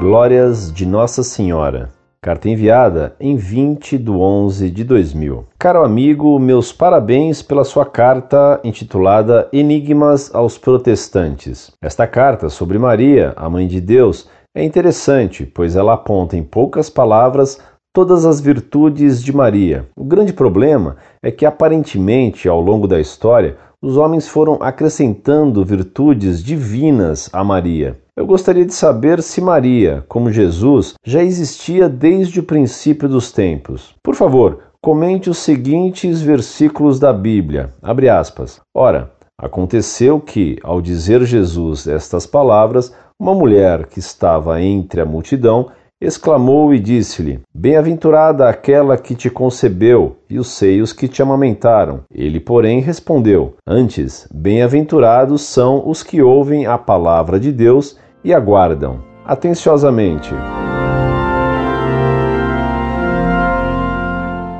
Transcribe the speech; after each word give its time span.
Glórias 0.00 0.72
de 0.72 0.86
Nossa 0.86 1.22
Senhora. 1.22 1.90
Carta 2.22 2.48
enviada 2.48 3.14
em 3.20 3.36
20 3.36 3.98
de 3.98 4.10
11 4.10 4.70
de 4.70 4.82
2000. 4.82 5.44
Caro 5.58 5.84
amigo, 5.84 6.38
meus 6.38 6.72
parabéns 6.72 7.42
pela 7.42 7.64
sua 7.64 7.84
carta 7.84 8.58
intitulada 8.64 9.46
Enigmas 9.52 10.34
aos 10.34 10.56
Protestantes. 10.56 11.70
Esta 11.82 12.06
carta 12.06 12.48
sobre 12.48 12.78
Maria, 12.78 13.34
a 13.36 13.50
Mãe 13.50 13.66
de 13.66 13.78
Deus, 13.78 14.26
é 14.54 14.64
interessante, 14.64 15.44
pois 15.44 15.76
ela 15.76 15.92
aponta 15.92 16.34
em 16.34 16.42
poucas 16.42 16.88
palavras 16.88 17.58
todas 17.92 18.24
as 18.24 18.40
virtudes 18.40 19.22
de 19.22 19.36
Maria. 19.36 19.84
O 19.94 20.04
grande 20.04 20.32
problema 20.32 20.96
é 21.22 21.30
que, 21.30 21.44
aparentemente, 21.44 22.48
ao 22.48 22.58
longo 22.58 22.88
da 22.88 22.98
história, 22.98 23.58
os 23.82 23.96
homens 23.96 24.28
foram 24.28 24.58
acrescentando 24.60 25.64
virtudes 25.64 26.42
divinas 26.42 27.30
a 27.32 27.42
Maria. 27.42 27.98
Eu 28.14 28.26
gostaria 28.26 28.66
de 28.66 28.74
saber 28.74 29.22
se 29.22 29.40
Maria, 29.40 30.04
como 30.06 30.30
Jesus, 30.30 30.94
já 31.02 31.22
existia 31.22 31.88
desde 31.88 32.40
o 32.40 32.42
princípio 32.42 33.08
dos 33.08 33.32
tempos. 33.32 33.94
Por 34.02 34.14
favor, 34.14 34.58
comente 34.82 35.30
os 35.30 35.38
seguintes 35.38 36.20
versículos 36.20 37.00
da 37.00 37.12
Bíblia. 37.12 37.72
Abre 37.82 38.10
aspas. 38.10 38.60
Ora, 38.74 39.10
aconteceu 39.38 40.20
que, 40.20 40.58
ao 40.62 40.82
dizer 40.82 41.24
Jesus 41.24 41.86
estas 41.86 42.26
palavras, 42.26 42.92
uma 43.18 43.34
mulher 43.34 43.86
que 43.86 43.98
estava 43.98 44.60
entre 44.60 45.00
a 45.00 45.06
multidão 45.06 45.70
exclamou 46.00 46.72
e 46.72 46.80
disse-lhe: 46.80 47.40
Bem-aventurada 47.54 48.48
aquela 48.48 48.96
que 48.96 49.14
te 49.14 49.28
concebeu 49.28 50.16
e 50.28 50.38
os 50.38 50.48
seios 50.48 50.92
que 50.92 51.06
te 51.06 51.20
amamentaram. 51.20 52.00
Ele, 52.10 52.40
porém, 52.40 52.80
respondeu: 52.80 53.56
Antes, 53.66 54.26
bem-aventurados 54.32 55.42
são 55.42 55.88
os 55.88 56.02
que 56.02 56.22
ouvem 56.22 56.66
a 56.66 56.78
palavra 56.78 57.38
de 57.38 57.52
Deus 57.52 57.96
e 58.24 58.32
aguardam 58.32 59.00
atenciosamente. 59.24 60.30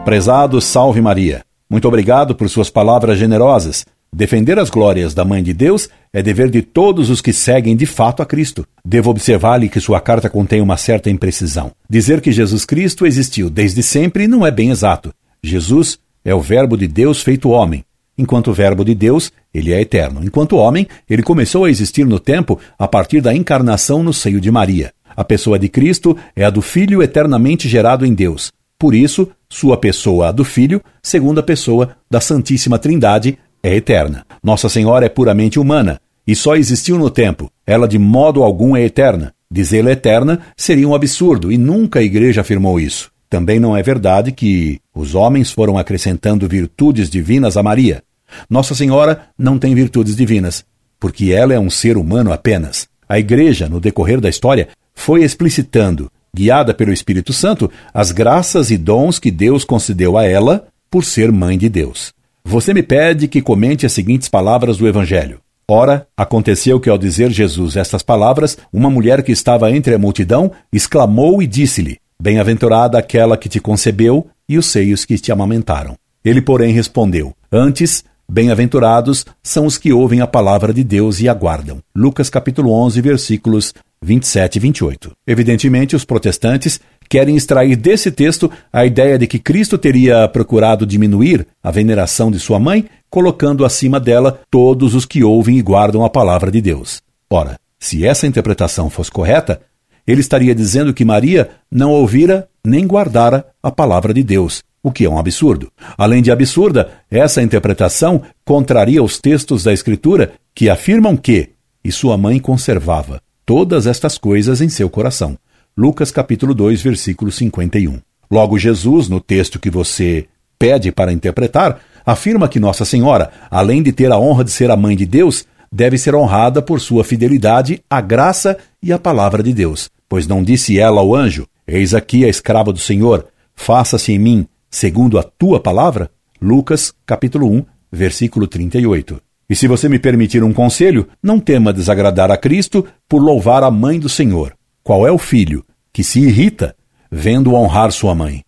Prezado 0.05 0.61
Salve 0.61 1.01
Maria, 1.01 1.42
muito 1.69 1.86
obrigado 1.86 2.34
por 2.34 2.48
suas 2.48 2.70
palavras 2.70 3.19
generosas. 3.19 3.84
Defender 4.12 4.58
as 4.58 4.69
glórias 4.70 5.14
da 5.14 5.25
Mãe 5.25 5.41
de 5.41 5.55
Deus 5.55 5.89
é 6.12 6.20
dever 6.20 6.50
de 6.50 6.62
todos 6.62 7.11
os 7.11 7.20
que 7.20 7.33
seguem 7.33 7.77
de 7.77 7.86
fato 7.86 8.20
a 8.20 8.27
Cristo. 8.27 8.67
Devo 8.84 9.08
observar-lhe 9.08 9.69
que 9.69 9.80
sua 9.80 10.00
carta 10.00 10.28
contém 10.28 10.61
uma 10.61 10.77
certa 10.77 11.08
imprecisão. 11.08 11.70
Dizer 11.89 12.20
que 12.20 12.33
Jesus 12.33 12.64
Cristo 12.64 13.06
existiu 13.06 13.48
desde 13.48 13.83
sempre 13.84 14.27
não 14.27 14.44
é 14.44 14.50
bem 14.50 14.70
exato. 14.70 15.14
Jesus 15.42 15.98
é 16.25 16.34
o 16.34 16.41
Verbo 16.41 16.77
de 16.77 16.89
Deus 16.89 17.22
feito 17.22 17.50
homem. 17.50 17.84
Enquanto 18.19 18.52
Verbo 18.52 18.84
de 18.84 18.94
Deus, 18.94 19.33
ele 19.55 19.72
é 19.72 19.80
eterno. 19.80 20.20
Enquanto 20.24 20.56
homem, 20.56 20.89
ele 21.08 21.22
começou 21.22 21.64
a 21.64 21.70
existir 21.70 22.05
no 22.05 22.19
tempo 22.19 22.58
a 22.77 22.89
partir 22.89 23.20
da 23.20 23.33
encarnação 23.33 24.02
no 24.02 24.12
seio 24.12 24.41
de 24.41 24.50
Maria. 24.50 24.92
A 25.17 25.24
pessoa 25.24 25.58
de 25.58 25.69
Cristo 25.69 26.17
é 26.34 26.45
a 26.45 26.50
do 26.50 26.61
Filho 26.61 27.00
eternamente 27.00 27.69
gerado 27.69 28.05
em 28.05 28.12
Deus. 28.12 28.50
Por 28.78 28.95
isso, 28.95 29.30
sua 29.48 29.77
pessoa, 29.77 30.28
a 30.28 30.33
do 30.33 30.45
Filho, 30.45 30.83
segunda 31.02 31.42
pessoa 31.42 31.97
da 32.11 32.20
Santíssima 32.20 32.78
Trindade, 32.78 33.39
é 33.62 33.75
eterna. 33.75 34.25
Nossa 34.42 34.69
Senhora 34.69 35.06
é 35.06 35.08
puramente 35.08 35.58
humana 35.58 36.00
e 36.27 36.34
só 36.34 36.56
existiu 36.56 36.98
no 36.98 37.11
tempo. 37.11 37.50
Ela 37.67 37.89
de 37.89 37.98
modo 37.98 38.42
algum 38.42 38.77
é 38.77 38.83
eterna. 38.83 39.33
Dizê-la 39.50 39.91
eterna 39.91 40.41
seria 40.56 40.89
um 40.89 40.94
absurdo 40.94 41.50
e 41.50 41.58
nunca 41.58 41.98
a 41.98 42.02
Igreja 42.02 42.41
afirmou 42.41 42.78
isso. 42.78 43.11
Também 43.28 43.61
não 43.61 43.77
é 43.77 43.83
verdade 43.83 44.33
que 44.33 44.80
os 44.94 45.14
homens 45.14 45.50
foram 45.50 45.78
acrescentando 45.78 46.48
virtudes 46.48 47.08
divinas 47.08 47.56
a 47.56 47.62
Maria. 47.62 48.02
Nossa 48.48 48.75
Senhora 48.75 49.22
não 49.39 49.58
tem 49.58 49.74
virtudes 49.74 50.17
divinas, 50.17 50.64
porque 50.98 51.33
ela 51.33 51.55
é 51.55 51.58
um 51.58 51.70
ser 51.70 51.97
humano 51.97 52.33
apenas. 52.33 52.89
A 53.08 53.19
Igreja, 53.19 53.68
no 53.68 53.80
decorrer 53.80 54.20
da 54.20 54.29
história, 54.29 54.68
foi 54.95 55.23
explicitando, 55.23 56.11
guiada 56.35 56.73
pelo 56.73 56.92
Espírito 56.92 57.33
Santo, 57.33 57.70
as 57.92 58.12
graças 58.12 58.70
e 58.70 58.77
dons 58.77 59.18
que 59.18 59.30
Deus 59.30 59.64
concedeu 59.64 60.17
a 60.17 60.24
ela 60.24 60.67
por 60.90 61.05
ser 61.05 61.33
mãe 61.33 61.58
de 61.58 61.68
Deus. 61.68 62.12
Você 62.50 62.74
me 62.74 62.83
pede 62.83 63.28
que 63.28 63.40
comente 63.40 63.86
as 63.86 63.92
seguintes 63.92 64.28
palavras 64.28 64.77
do 64.77 64.88
Evangelho. 64.88 65.38
Ora, 65.68 66.08
aconteceu 66.16 66.80
que 66.80 66.90
ao 66.90 66.98
dizer 66.98 67.30
Jesus 67.30 67.77
estas 67.77 68.02
palavras, 68.02 68.58
uma 68.72 68.90
mulher 68.90 69.22
que 69.22 69.30
estava 69.30 69.70
entre 69.70 69.94
a 69.94 69.98
multidão 70.00 70.50
exclamou 70.72 71.40
e 71.40 71.46
disse-lhe: 71.46 71.98
Bem-aventurada 72.20 72.98
aquela 72.98 73.36
que 73.36 73.48
te 73.48 73.61
concebeu 73.61 74.27
e 74.48 74.58
os 74.58 74.66
seios 74.66 75.05
que 75.05 75.16
te 75.16 75.30
amamentaram. 75.30 75.94
Ele, 76.24 76.42
porém, 76.42 76.72
respondeu: 76.72 77.33
Antes, 77.52 78.02
bem-aventurados 78.28 79.24
são 79.40 79.64
os 79.64 79.78
que 79.78 79.92
ouvem 79.92 80.20
a 80.20 80.27
palavra 80.27 80.74
de 80.74 80.82
Deus 80.82 81.20
e 81.20 81.28
aguardam. 81.28 81.78
Lucas 81.94 82.28
capítulo 82.28 82.72
11, 82.72 83.00
versículos 83.00 83.72
27 84.02 84.56
e 84.56 84.61
28. 84.61 85.12
Evidentemente, 85.27 85.94
os 85.94 86.05
protestantes 86.05 86.80
querem 87.08 87.36
extrair 87.36 87.77
desse 87.77 88.11
texto 88.11 88.50
a 88.72 88.86
ideia 88.86 89.18
de 89.18 89.27
que 89.27 89.38
Cristo 89.38 89.77
teria 89.77 90.27
procurado 90.28 90.86
diminuir 90.86 91.46
a 91.62 91.70
veneração 91.70 92.30
de 92.30 92.38
sua 92.38 92.58
mãe, 92.58 92.86
colocando 93.11 93.64
acima 93.64 94.00
dela 94.00 94.40
todos 94.50 94.94
os 94.94 95.05
que 95.05 95.22
ouvem 95.22 95.58
e 95.58 95.62
guardam 95.62 96.05
a 96.05 96.08
palavra 96.08 96.50
de 96.50 96.62
Deus. 96.62 97.02
Ora, 97.28 97.58
se 97.78 98.06
essa 98.06 98.27
interpretação 98.27 98.88
fosse 98.88 99.11
correta, 99.11 99.61
ele 100.06 100.20
estaria 100.20 100.55
dizendo 100.55 100.94
que 100.94 101.05
Maria 101.05 101.50
não 101.70 101.90
ouvira 101.90 102.48
nem 102.64 102.86
guardara 102.86 103.46
a 103.62 103.70
palavra 103.70 104.14
de 104.14 104.22
Deus, 104.22 104.62
o 104.82 104.90
que 104.90 105.05
é 105.05 105.11
um 105.11 105.18
absurdo. 105.18 105.70
Além 105.98 106.22
de 106.22 106.30
absurda, 106.30 106.90
essa 107.11 107.42
interpretação 107.42 108.22
contraria 108.44 109.02
os 109.02 109.18
textos 109.18 109.64
da 109.64 109.72
Escritura 109.72 110.32
que 110.55 110.70
afirmam 110.70 111.17
que, 111.17 111.50
e 111.84 111.92
sua 111.92 112.17
mãe 112.17 112.38
conservava 112.38 113.20
todas 113.50 113.88
estas 113.88 114.16
coisas 114.16 114.61
em 114.61 114.68
seu 114.68 114.88
coração. 114.88 115.36
Lucas 115.77 116.12
capítulo 116.12 116.55
2, 116.55 116.83
versículo 116.83 117.33
51. 117.33 117.98
Logo 118.30 118.56
Jesus, 118.56 119.08
no 119.08 119.20
texto 119.20 119.58
que 119.58 119.68
você 119.68 120.28
pede 120.56 120.92
para 120.92 121.12
interpretar, 121.12 121.80
afirma 122.06 122.48
que 122.48 122.61
Nossa 122.61 122.84
Senhora, 122.84 123.33
além 123.50 123.83
de 123.83 123.90
ter 123.90 124.12
a 124.12 124.16
honra 124.16 124.44
de 124.44 124.52
ser 124.52 124.70
a 124.70 124.77
mãe 124.77 124.94
de 124.94 125.05
Deus, 125.05 125.46
deve 125.72 125.98
ser 125.98 126.14
honrada 126.14 126.62
por 126.62 126.80
sua 126.80 127.02
fidelidade 127.02 127.83
à 127.90 128.00
graça 128.00 128.56
e 128.81 128.93
à 128.93 129.00
palavra 129.00 129.43
de 129.43 129.52
Deus. 129.52 129.90
Pois 130.08 130.28
não 130.28 130.44
disse 130.44 130.78
ela 130.78 131.00
ao 131.00 131.12
anjo: 131.12 131.44
Eis 131.67 131.93
aqui 131.93 132.25
a 132.25 132.28
escrava 132.28 132.72
do 132.72 132.78
Senhor, 132.78 133.26
faça-se 133.56 134.12
em 134.12 134.19
mim 134.20 134.46
segundo 134.70 135.19
a 135.19 135.25
tua 135.25 135.58
palavra? 135.58 136.08
Lucas 136.40 136.94
capítulo 137.05 137.50
1, 137.50 137.64
versículo 137.90 138.46
38. 138.46 139.20
E 139.50 139.56
se 139.56 139.66
você 139.66 139.88
me 139.88 139.99
permitir 139.99 140.44
um 140.44 140.52
conselho, 140.52 141.08
não 141.20 141.40
tema 141.40 141.72
desagradar 141.72 142.31
a 142.31 142.37
Cristo 142.37 142.87
por 143.08 143.20
louvar 143.20 143.64
a 143.64 143.70
mãe 143.70 143.99
do 143.99 144.08
Senhor. 144.08 144.55
Qual 144.81 145.05
é 145.05 145.11
o 145.11 145.19
filho 145.19 145.64
que 145.93 146.05
se 146.05 146.20
irrita 146.20 146.76
vendo 147.11 147.55
honrar 147.55 147.90
sua 147.90 148.14
mãe? 148.14 148.44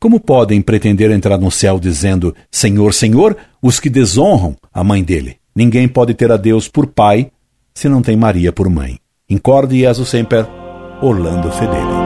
Como 0.00 0.18
podem 0.18 0.62
pretender 0.62 1.10
entrar 1.10 1.36
no 1.36 1.50
céu 1.50 1.78
dizendo 1.78 2.34
Senhor, 2.50 2.94
Senhor 2.94 3.36
os 3.60 3.78
que 3.78 3.90
desonram 3.90 4.56
a 4.72 4.82
mãe 4.82 5.04
dele? 5.04 5.36
Ninguém 5.54 5.86
pode 5.86 6.14
ter 6.14 6.32
a 6.32 6.38
Deus 6.38 6.68
por 6.68 6.86
pai 6.86 7.30
se 7.74 7.86
não 7.86 8.00
tem 8.00 8.16
Maria 8.16 8.50
por 8.50 8.70
mãe. 8.70 8.98
Incorde 9.28 9.80
Jesus 9.80 10.08
Semper, 10.08 10.46
Orlando 11.02 11.52
Fedeli. 11.52 12.05